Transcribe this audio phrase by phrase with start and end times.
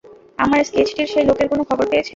[0.37, 2.09] আমার স্কেচটির সেই লোকের কোন খবর পেয়েছেন?